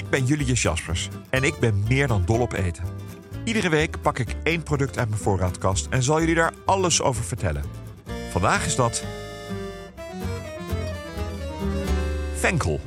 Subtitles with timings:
[0.00, 2.84] Ik ben Julius Jaspers en ik ben meer dan dol op eten.
[3.44, 7.24] Iedere week pak ik één product uit mijn voorraadkast en zal jullie daar alles over
[7.24, 7.64] vertellen.
[8.30, 9.04] Vandaag is dat.
[12.34, 12.80] Venkel.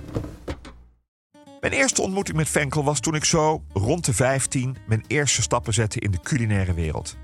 [1.60, 5.74] Mijn eerste ontmoeting met Venkel was toen ik zo rond de 15 mijn eerste stappen
[5.74, 7.18] zette in de culinaire wereld.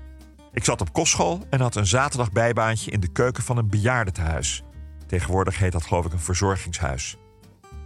[0.52, 4.62] Ik zat op kostschool en had een zaterdag bijbaantje in de keuken van een bejaardentehuis.
[5.06, 7.16] Tegenwoordig heet dat geloof ik een verzorgingshuis.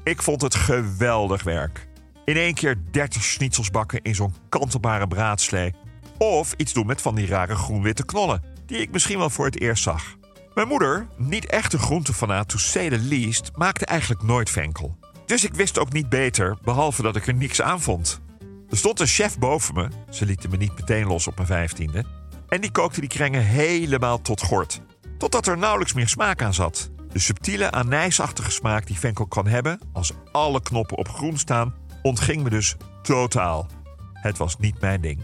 [0.03, 1.93] Ik vond het geweldig werk.
[2.25, 5.75] In één keer 30 schnitzels bakken in zo'n kantelbare braadslee.
[6.19, 9.61] Of iets doen met van die rare groen-witte knollen, die ik misschien wel voor het
[9.61, 10.17] eerst zag.
[10.55, 14.99] Mijn moeder, niet echt een groentefanaat to say the maakte eigenlijk nooit venkel.
[15.27, 18.21] Dus ik wist ook niet beter, behalve dat ik er niks aan vond.
[18.69, 22.05] Er stond een chef boven me, ze lieten me niet meteen los op mijn vijftiende,
[22.49, 24.81] en die kookte die krengen helemaal tot gort.
[25.19, 26.91] Totdat er nauwelijks meer smaak aan zat.
[27.13, 32.43] De subtiele, anijsachtige smaak die venkel kan hebben als alle knoppen op groen staan, ontging
[32.43, 33.67] me dus totaal.
[34.13, 35.23] Het was niet mijn ding.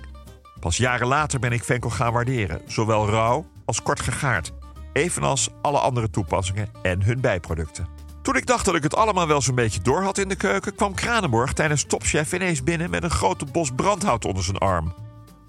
[0.60, 4.52] Pas jaren later ben ik venkel gaan waarderen, zowel rauw als kort gegaard,
[4.92, 7.86] evenals alle andere toepassingen en hun bijproducten.
[8.22, 10.74] Toen ik dacht dat ik het allemaal wel zo'n beetje door had in de keuken,
[10.74, 14.94] kwam Kranenborg tijdens Topchef ineens binnen met een grote bos brandhout onder zijn arm.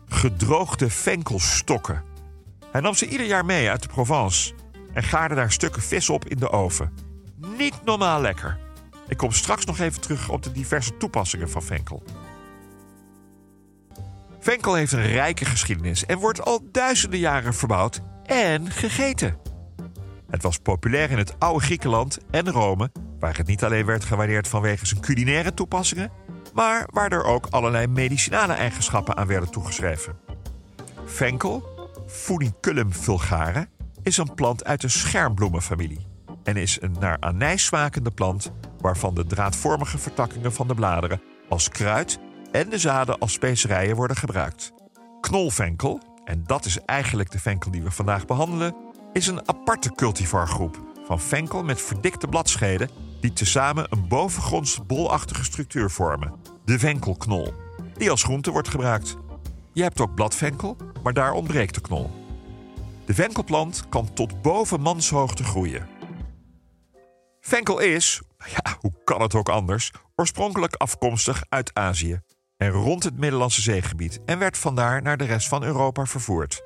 [0.07, 2.03] Gedroogde venkelstokken.
[2.71, 4.53] Hij nam ze ieder jaar mee uit de Provence
[4.93, 6.93] en gaarde daar stukken vis op in de oven.
[7.57, 8.59] Niet normaal lekker.
[9.11, 12.03] Ik kom straks nog even terug op de diverse toepassingen van venkel.
[14.39, 19.37] Venkel heeft een rijke geschiedenis en wordt al duizenden jaren verbouwd en gegeten.
[20.29, 24.47] Het was populair in het oude Griekenland en Rome, waar het niet alleen werd gewaardeerd
[24.47, 26.11] vanwege zijn culinaire toepassingen,
[26.53, 30.19] maar waar er ook allerlei medicinale eigenschappen aan werden toegeschreven.
[31.05, 33.67] Venkel, Funiculum vulgare,
[34.03, 36.07] is een plant uit de schermbloemenfamilie
[36.43, 41.69] en is een naar anijs smakende plant waarvan de draadvormige vertakkingen van de bladeren als
[41.69, 42.19] kruid
[42.51, 44.71] en de zaden als specerijen worden gebruikt.
[45.21, 48.75] Knolvenkel, en dat is eigenlijk de venkel die we vandaag behandelen,
[49.13, 52.89] is een aparte cultivargroep van venkel met verdikte bladscheden
[53.21, 56.33] die tezamen een bovengrondse bolachtige structuur vormen,
[56.65, 57.53] de venkelknol,
[57.97, 59.17] die als groente wordt gebruikt.
[59.73, 62.11] Je hebt ook bladvenkel, maar daar ontbreekt de knol.
[63.05, 65.87] De venkelplant kan tot boven manshoogte groeien.
[67.39, 72.19] Venkel is, ja, hoe kan het ook anders, oorspronkelijk afkomstig uit Azië
[72.57, 76.61] en rond het Middellandse zeegebied en werd vandaar naar de rest van Europa vervoerd.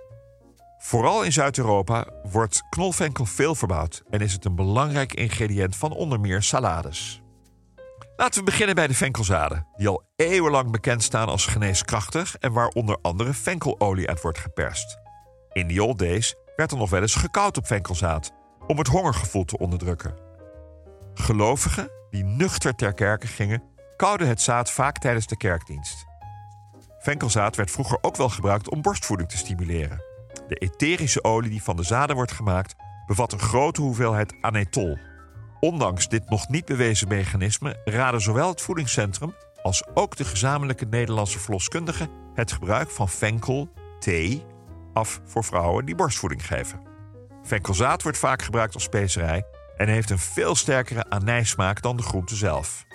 [0.78, 6.19] Vooral in Zuid-Europa wordt knolvenkel veel verbouwd en is het een belangrijk ingrediënt van onder
[6.19, 7.22] meer salades.
[8.16, 12.68] Laten we beginnen bij de venkelzaden, die al eeuwenlang bekend staan als geneeskrachtig en waar
[12.68, 14.97] onder andere venkelolie uit wordt geperst.
[15.52, 18.31] In the old days werd er nog wel eens gekoud op venkelzaad
[18.68, 20.25] om het hongergevoel te onderdrukken.
[21.19, 23.63] Gelovigen die nuchter ter kerke gingen,
[23.97, 26.05] kouden het zaad vaak tijdens de kerkdienst.
[26.99, 30.03] Venkelzaad werd vroeger ook wel gebruikt om borstvoeding te stimuleren.
[30.47, 34.97] De etherische olie die van de zaden wordt gemaakt, bevat een grote hoeveelheid anetol.
[35.59, 41.39] Ondanks dit nog niet bewezen mechanisme raden zowel het voedingscentrum als ook de gezamenlijke Nederlandse
[41.39, 44.45] verloskundigen het gebruik van venkel, thee,
[44.93, 46.81] af voor vrouwen die borstvoeding geven.
[47.43, 49.43] Venkelzaad wordt vaak gebruikt als specerij
[49.78, 52.86] en heeft een veel sterkere anijssmaak dan de groente zelf.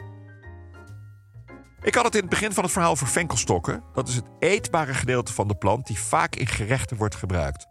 [1.83, 3.83] Ik had het in het begin van het verhaal voor venkelstokken.
[3.93, 7.67] Dat is het eetbare gedeelte van de plant die vaak in gerechten wordt gebruikt.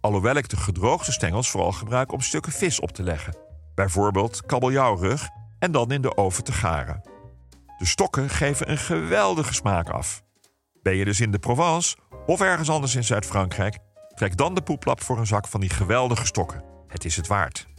[0.00, 3.36] Alhoewel ik de gedroogde stengels vooral gebruik om stukken vis op te leggen.
[3.74, 5.28] Bijvoorbeeld kabeljauwrug
[5.58, 7.02] en dan in de oven te garen.
[7.78, 10.22] De stokken geven een geweldige smaak af.
[10.82, 11.96] Ben je dus in de Provence
[12.26, 13.78] of ergens anders in Zuid-Frankrijk,
[14.14, 16.64] trek dan de poeplap voor een zak van die geweldige stokken.
[16.88, 17.73] Het is het waard.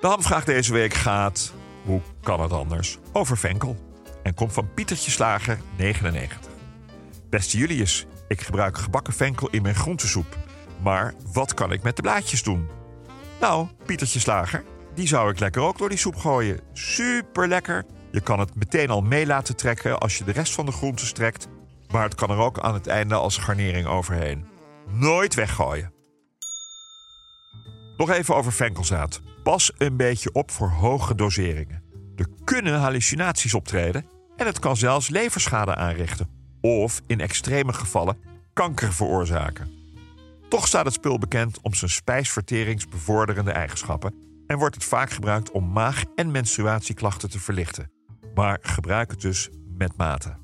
[0.00, 1.52] De hamvraag deze week gaat,
[1.84, 3.76] hoe kan het anders, over venkel.
[4.22, 6.50] En komt van Pietertje Slager, 99.
[7.30, 10.36] Beste Julius, ik gebruik gebakken venkel in mijn groentesoep.
[10.82, 12.68] Maar wat kan ik met de blaadjes doen?
[13.40, 14.64] Nou, Pietertje Slager,
[14.94, 16.60] die zou ik lekker ook door die soep gooien.
[16.72, 20.66] Super lekker Je kan het meteen al mee laten trekken als je de rest van
[20.66, 21.48] de groenten strekt,
[21.90, 24.46] maar het kan er ook aan het einde als garnering overheen.
[24.90, 25.92] Nooit weggooien.
[27.96, 29.20] Nog even over venkelzaad.
[29.48, 31.82] Pas een beetje op voor hoge doseringen.
[32.16, 34.06] Er kunnen hallucinaties optreden
[34.36, 36.28] en het kan zelfs leverschade aanrichten.
[36.60, 38.18] Of in extreme gevallen
[38.52, 39.70] kanker veroorzaken.
[40.48, 44.14] Toch staat het spul bekend om zijn spijsverteringsbevorderende eigenschappen
[44.46, 47.90] en wordt het vaak gebruikt om maag- en menstruatieklachten te verlichten.
[48.34, 50.36] Maar gebruik het dus met mate.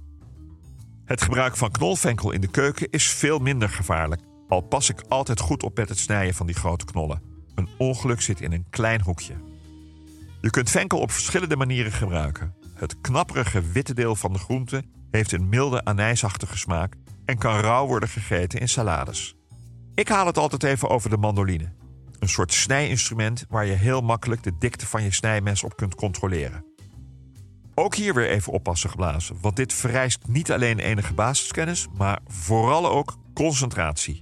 [1.04, 5.40] Het gebruik van knolvenkel in de keuken is veel minder gevaarlijk, al pas ik altijd
[5.40, 7.33] goed op met het snijden van die grote knollen.
[7.54, 9.34] Een ongeluk zit in een klein hoekje.
[10.40, 12.54] Je kunt venkel op verschillende manieren gebruiken.
[12.74, 17.86] Het knapperige witte deel van de groente heeft een milde anijsachtige smaak en kan rauw
[17.86, 19.36] worden gegeten in salades.
[19.94, 21.72] Ik haal het altijd even over de mandoline.
[22.18, 26.64] Een soort snijinstrument waar je heel makkelijk de dikte van je snijmes op kunt controleren.
[27.74, 32.90] Ook hier weer even oppassen geblazen, want dit vereist niet alleen enige basiskennis, maar vooral
[32.90, 34.20] ook concentratie.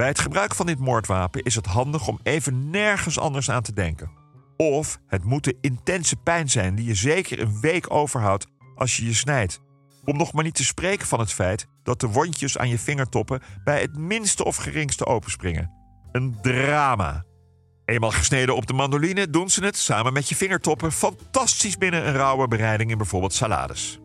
[0.00, 3.72] Bij het gebruik van dit moordwapen is het handig om even nergens anders aan te
[3.72, 4.10] denken.
[4.56, 9.04] Of het moet de intense pijn zijn die je zeker een week overhoudt als je
[9.04, 9.60] je snijdt.
[10.04, 13.42] Om nog maar niet te spreken van het feit dat de wondjes aan je vingertoppen
[13.64, 15.70] bij het minste of geringste openspringen.
[16.12, 17.24] Een drama.
[17.84, 22.14] Eenmaal gesneden op de mandoline doen ze het samen met je vingertoppen fantastisch binnen een
[22.14, 23.99] rauwe bereiding in bijvoorbeeld salades.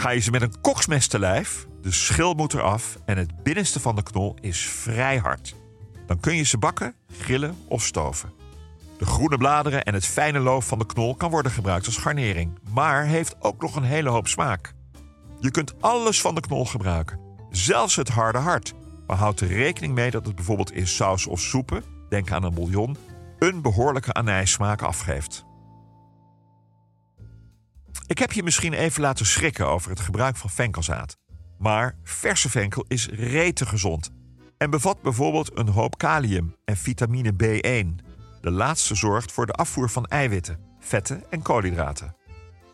[0.00, 3.80] Ga je ze met een koksmes te lijf, de schil moet eraf en het binnenste
[3.80, 5.54] van de knol is vrij hard.
[6.06, 8.32] Dan kun je ze bakken, grillen of stoven.
[8.98, 12.58] De groene bladeren en het fijne loof van de knol kan worden gebruikt als garnering,
[12.72, 14.74] maar heeft ook nog een hele hoop smaak.
[15.40, 17.20] Je kunt alles van de knol gebruiken,
[17.50, 18.74] zelfs het harde hart.
[19.06, 22.54] Maar houd er rekening mee dat het bijvoorbeeld in saus of soepen, denk aan een
[22.54, 22.96] bouillon,
[23.38, 25.44] een behoorlijke anijssmaak afgeeft.
[28.06, 31.16] Ik heb je misschien even laten schrikken over het gebruik van venkelzaad.
[31.58, 34.10] Maar verse venkel is rete gezond
[34.58, 38.04] en bevat bijvoorbeeld een hoop kalium en vitamine B1.
[38.40, 42.16] De laatste zorgt voor de afvoer van eiwitten, vetten en koolhydraten.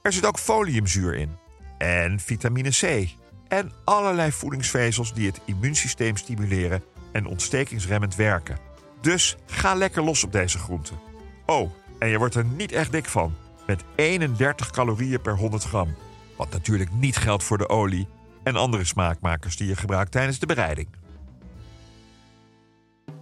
[0.03, 1.37] Er zit ook foliumzuur in
[1.79, 3.09] en vitamine C
[3.49, 6.83] en allerlei voedingsvezels die het immuunsysteem stimuleren
[7.13, 8.59] en ontstekingsremmend werken.
[9.01, 10.99] Dus ga lekker los op deze groenten.
[11.47, 13.35] Oh, en je wordt er niet echt dik van,
[13.67, 15.95] met 31 calorieën per 100 gram.
[16.37, 18.09] Wat natuurlijk niet geldt voor de olie
[18.43, 20.89] en andere smaakmakers die je gebruikt tijdens de bereiding.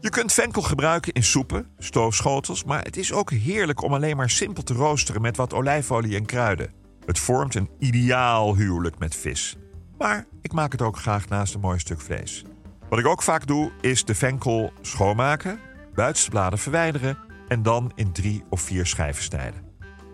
[0.00, 4.30] Je kunt venkel gebruiken in soepen, stoofschotels, maar het is ook heerlijk om alleen maar
[4.30, 6.72] simpel te roosteren met wat olijfolie en kruiden.
[7.06, 9.56] Het vormt een ideaal huwelijk met vis.
[9.98, 12.44] Maar ik maak het ook graag naast een mooi stuk vlees.
[12.88, 15.60] Wat ik ook vaak doe, is de venkel schoonmaken,
[15.94, 17.18] buitenste bladen verwijderen
[17.48, 19.63] en dan in drie of vier schijven snijden.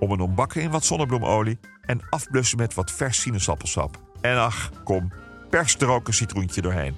[0.00, 4.00] Om een ontbakken in wat zonnebloemolie en afblussen met wat vers sinaasappelsap.
[4.20, 5.12] En ach, kom,
[5.50, 6.96] pers er ook een citroentje doorheen.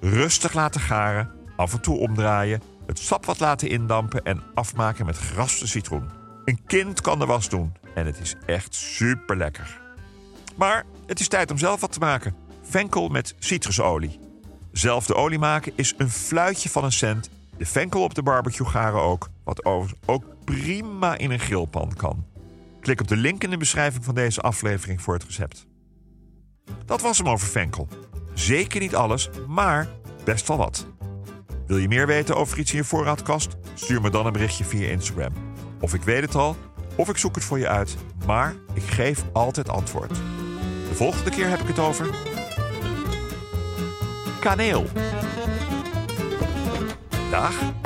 [0.00, 5.18] Rustig laten garen, af en toe omdraaien, het sap wat laten indampen en afmaken met
[5.18, 6.10] geraspte citroen.
[6.44, 9.80] Een kind kan de was doen en het is echt super lekker.
[10.56, 12.34] Maar het is tijd om zelf wat te maken.
[12.62, 14.20] Venkel met citrusolie.
[14.72, 17.30] Zelf de olie maken is een fluitje van een cent.
[17.56, 22.24] De venkel op de barbecue garen ook, wat overigens ook prima in een grillpan kan.
[22.86, 25.66] Klik op de link in de beschrijving van deze aflevering voor het recept.
[26.84, 27.88] Dat was hem over venkel.
[28.34, 29.88] Zeker niet alles, maar
[30.24, 30.86] best wel wat.
[31.66, 33.56] Wil je meer weten over iets in je voorraadkast?
[33.74, 35.32] Stuur me dan een berichtje via Instagram.
[35.80, 36.56] Of ik weet het al,
[36.96, 37.96] of ik zoek het voor je uit,
[38.26, 40.14] maar ik geef altijd antwoord.
[40.88, 42.10] De volgende keer heb ik het over.
[44.40, 44.86] Kaneel.
[47.30, 47.85] Dag.